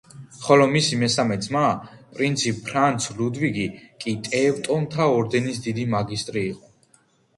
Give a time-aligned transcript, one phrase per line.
[0.43, 1.61] ხოლო მისი მესამე ძმა,
[2.15, 3.67] პრინცი ფრანც ლუდვიგი
[4.05, 6.73] კი ტევტონთა ორდენის დიდი მაგისტრი იყო.